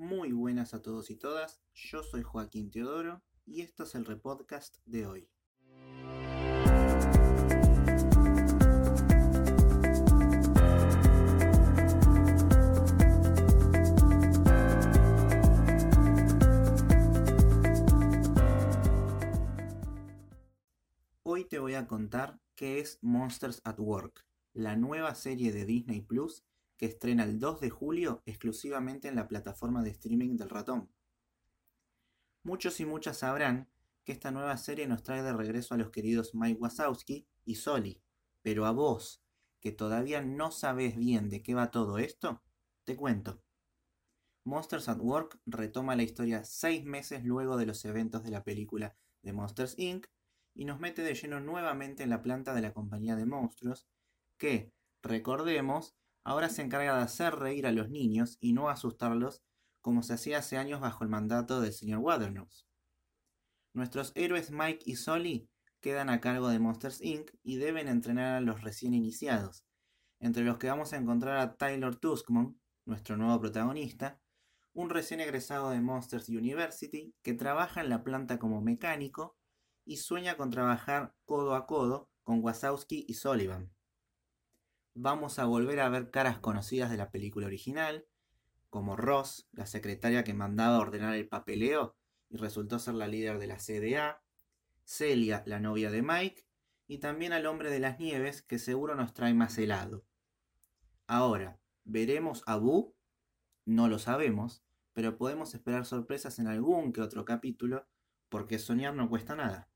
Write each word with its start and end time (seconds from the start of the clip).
Muy 0.00 0.32
buenas 0.32 0.72
a 0.72 0.80
todos 0.80 1.10
y 1.10 1.16
todas, 1.16 1.60
yo 1.74 2.02
soy 2.02 2.22
Joaquín 2.22 2.70
Teodoro 2.70 3.22
y 3.44 3.60
esto 3.60 3.82
es 3.82 3.94
el 3.94 4.06
repodcast 4.06 4.78
de 4.86 5.04
hoy. 5.04 5.28
Hoy 21.24 21.44
te 21.44 21.58
voy 21.58 21.74
a 21.74 21.86
contar 21.86 22.40
qué 22.54 22.80
es 22.80 22.98
Monsters 23.02 23.60
at 23.64 23.78
Work, 23.78 24.24
la 24.54 24.76
nueva 24.76 25.14
serie 25.14 25.52
de 25.52 25.66
Disney 25.66 26.00
Plus 26.00 26.42
que 26.80 26.86
estrena 26.86 27.24
el 27.24 27.38
2 27.38 27.60
de 27.60 27.68
julio 27.68 28.22
exclusivamente 28.24 29.06
en 29.06 29.14
la 29.14 29.28
plataforma 29.28 29.82
de 29.82 29.90
streaming 29.90 30.38
del 30.38 30.48
ratón. 30.48 30.90
Muchos 32.42 32.80
y 32.80 32.86
muchas 32.86 33.18
sabrán 33.18 33.68
que 34.02 34.12
esta 34.12 34.30
nueva 34.30 34.56
serie 34.56 34.86
nos 34.86 35.02
trae 35.02 35.22
de 35.22 35.34
regreso 35.34 35.74
a 35.74 35.76
los 35.76 35.90
queridos 35.90 36.34
Mike 36.34 36.58
Wazowski 36.58 37.28
y 37.44 37.56
Soli, 37.56 38.00
pero 38.40 38.64
a 38.64 38.70
vos, 38.70 39.22
que 39.60 39.72
todavía 39.72 40.22
no 40.22 40.50
sabes 40.52 40.96
bien 40.96 41.28
de 41.28 41.42
qué 41.42 41.52
va 41.52 41.70
todo 41.70 41.98
esto, 41.98 42.42
te 42.84 42.96
cuento. 42.96 43.42
Monsters 44.44 44.88
at 44.88 45.00
Work 45.00 45.38
retoma 45.44 45.96
la 45.96 46.02
historia 46.02 46.44
seis 46.44 46.82
meses 46.86 47.22
luego 47.24 47.58
de 47.58 47.66
los 47.66 47.84
eventos 47.84 48.24
de 48.24 48.30
la 48.30 48.42
película 48.42 48.96
The 49.20 49.34
Monsters 49.34 49.78
Inc. 49.78 50.06
y 50.54 50.64
nos 50.64 50.80
mete 50.80 51.02
de 51.02 51.12
lleno 51.12 51.40
nuevamente 51.40 52.04
en 52.04 52.08
la 52.08 52.22
planta 52.22 52.54
de 52.54 52.62
la 52.62 52.72
compañía 52.72 53.16
de 53.16 53.26
monstruos, 53.26 53.86
que, 54.38 54.72
recordemos, 55.02 55.94
ahora 56.24 56.48
se 56.48 56.62
encarga 56.62 56.96
de 56.96 57.02
hacer 57.02 57.34
reír 57.36 57.66
a 57.66 57.72
los 57.72 57.90
niños 57.90 58.36
y 58.40 58.52
no 58.52 58.68
asustarlos 58.68 59.42
como 59.80 60.02
se 60.02 60.14
hacía 60.14 60.38
hace 60.38 60.56
años 60.56 60.80
bajo 60.80 61.04
el 61.04 61.10
mandato 61.10 61.60
del 61.60 61.72
señor 61.72 62.00
Waternose. 62.00 62.66
Nuestros 63.72 64.12
héroes 64.14 64.50
Mike 64.50 64.82
y 64.84 64.96
Solly 64.96 65.48
quedan 65.80 66.10
a 66.10 66.20
cargo 66.20 66.48
de 66.48 66.58
Monsters 66.58 67.00
Inc. 67.00 67.30
y 67.42 67.56
deben 67.56 67.88
entrenar 67.88 68.34
a 68.34 68.40
los 68.40 68.62
recién 68.62 68.92
iniciados, 68.92 69.64
entre 70.18 70.44
los 70.44 70.58
que 70.58 70.68
vamos 70.68 70.92
a 70.92 70.96
encontrar 70.96 71.38
a 71.38 71.56
Tyler 71.56 71.96
Tuskmon, 71.96 72.60
nuestro 72.84 73.16
nuevo 73.16 73.40
protagonista, 73.40 74.20
un 74.72 74.90
recién 74.90 75.20
egresado 75.20 75.70
de 75.70 75.80
Monsters 75.80 76.28
University 76.28 77.14
que 77.22 77.34
trabaja 77.34 77.80
en 77.80 77.88
la 77.88 78.04
planta 78.04 78.38
como 78.38 78.60
mecánico 78.60 79.36
y 79.84 79.96
sueña 79.96 80.36
con 80.36 80.50
trabajar 80.50 81.14
codo 81.24 81.54
a 81.54 81.66
codo 81.66 82.10
con 82.22 82.44
Wazowski 82.44 83.06
y 83.08 83.14
Sullivan 83.14 83.72
vamos 85.02 85.38
a 85.38 85.46
volver 85.46 85.80
a 85.80 85.88
ver 85.88 86.10
caras 86.10 86.38
conocidas 86.40 86.90
de 86.90 86.98
la 86.98 87.10
película 87.10 87.46
original, 87.46 88.06
como 88.68 88.96
Ross, 88.96 89.48
la 89.52 89.64
secretaria 89.64 90.24
que 90.24 90.34
mandaba 90.34 90.78
ordenar 90.78 91.14
el 91.14 91.26
papeleo 91.26 91.96
y 92.28 92.36
resultó 92.36 92.78
ser 92.78 92.94
la 92.94 93.08
líder 93.08 93.38
de 93.38 93.46
la 93.46 93.58
CDA, 93.58 94.22
Celia, 94.84 95.42
la 95.46 95.58
novia 95.58 95.90
de 95.90 96.02
Mike, 96.02 96.46
y 96.86 96.98
también 96.98 97.32
al 97.32 97.46
hombre 97.46 97.70
de 97.70 97.80
las 97.80 97.98
nieves 97.98 98.42
que 98.42 98.58
seguro 98.58 98.94
nos 98.94 99.14
trae 99.14 99.32
más 99.32 99.56
helado. 99.56 100.04
Ahora, 101.06 101.58
¿veremos 101.84 102.42
a 102.46 102.56
Boo? 102.56 102.94
No 103.64 103.88
lo 103.88 103.98
sabemos, 103.98 104.62
pero 104.92 105.16
podemos 105.16 105.54
esperar 105.54 105.86
sorpresas 105.86 106.38
en 106.38 106.46
algún 106.46 106.92
que 106.92 107.00
otro 107.00 107.24
capítulo, 107.24 107.88
porque 108.28 108.58
soñar 108.58 108.94
no 108.94 109.08
cuesta 109.08 109.34
nada. 109.34 109.70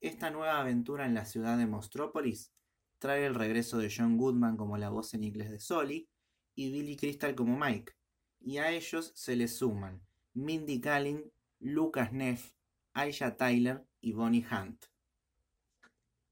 Esta 0.00 0.30
nueva 0.30 0.60
aventura 0.60 1.04
en 1.04 1.14
la 1.14 1.26
ciudad 1.26 1.58
de 1.58 1.66
Mostrópolis 1.66 2.54
trae 3.02 3.26
el 3.26 3.34
regreso 3.34 3.78
de 3.78 3.92
John 3.94 4.16
Goodman 4.16 4.56
como 4.56 4.78
la 4.78 4.88
voz 4.88 5.12
en 5.12 5.24
inglés 5.24 5.50
de 5.50 5.58
Solly 5.58 6.08
y 6.54 6.70
Billy 6.70 6.96
Crystal 6.96 7.34
como 7.34 7.58
Mike, 7.58 7.94
y 8.38 8.58
a 8.58 8.70
ellos 8.70 9.10
se 9.16 9.34
les 9.34 9.56
suman 9.56 10.06
Mindy 10.34 10.80
Kaling, 10.80 11.32
Lucas 11.58 12.12
Neff, 12.12 12.52
Aisha 12.92 13.36
Tyler 13.36 13.84
y 14.00 14.12
Bonnie 14.12 14.46
Hunt. 14.48 14.84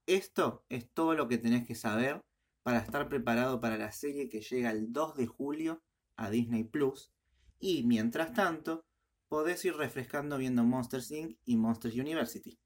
Esto 0.06 0.64
es 0.68 0.88
todo 0.92 1.14
lo 1.14 1.26
que 1.26 1.38
tenés 1.38 1.66
que 1.66 1.74
saber 1.74 2.22
para 2.62 2.78
estar 2.78 3.08
preparado 3.08 3.60
para 3.60 3.76
la 3.76 3.90
serie 3.90 4.28
que 4.28 4.40
llega 4.40 4.70
el 4.70 4.92
2 4.92 5.16
de 5.16 5.26
julio 5.26 5.82
a 6.14 6.30
Disney 6.30 6.62
Plus 6.62 7.10
y 7.58 7.82
mientras 7.82 8.32
tanto 8.32 8.84
podés 9.28 9.64
ir 9.64 9.74
refrescando 9.74 10.38
viendo 10.38 10.62
Monsters 10.62 11.10
Inc. 11.10 11.36
y 11.44 11.56
Monsters 11.56 11.96
University. 11.96 12.60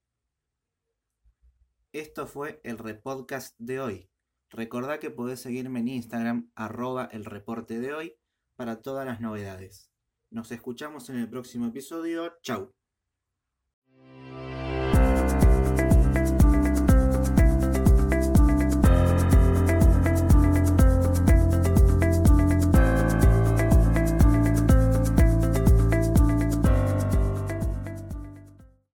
Esto 1.94 2.26
fue 2.26 2.60
el 2.64 2.78
repodcast 2.78 3.54
de 3.56 3.78
hoy. 3.78 4.10
Recordá 4.50 4.98
que 4.98 5.12
podés 5.12 5.38
seguirme 5.38 5.78
en 5.78 5.86
Instagram 5.86 6.50
arroba 6.56 7.08
el 7.12 7.24
reporte 7.24 7.78
de 7.78 7.94
hoy 7.94 8.16
para 8.56 8.82
todas 8.82 9.06
las 9.06 9.20
novedades. 9.20 9.92
Nos 10.28 10.50
escuchamos 10.50 11.08
en 11.08 11.20
el 11.20 11.30
próximo 11.30 11.68
episodio. 11.68 12.34
Chau. 12.42 12.74